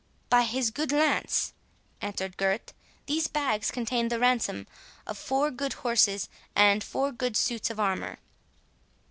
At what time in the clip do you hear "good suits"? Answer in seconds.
7.11-7.69